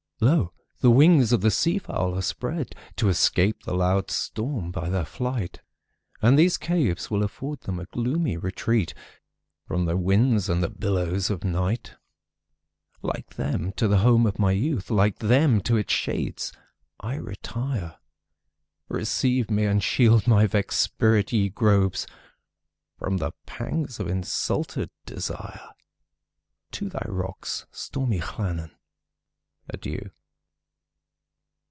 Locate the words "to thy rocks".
26.73-27.65